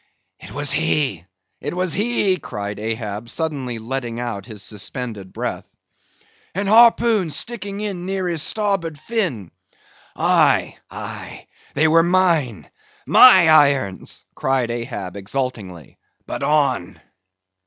"It 0.39 0.51
was 0.51 0.71
he, 0.71 1.25
it 1.59 1.75
was 1.75 1.93
he!" 1.93 2.37
cried 2.37 2.79
Ahab, 2.79 3.29
suddenly 3.29 3.77
letting 3.77 4.19
out 4.19 4.47
his 4.47 4.63
suspended 4.63 5.31
breath. 5.31 5.77
"And 6.55 6.67
harpoons 6.67 7.35
sticking 7.35 7.81
in 7.81 8.07
near 8.07 8.27
his 8.27 8.41
starboard 8.41 8.97
fin." 8.97 9.51
"Aye, 10.15 10.79
aye—they 10.89 11.87
were 11.87 12.01
mine—my 12.01 12.67
irons," 13.47 14.25
cried 14.33 14.71
Ahab, 14.71 15.15
exultingly—"but 15.15 16.41
on!" 16.41 16.99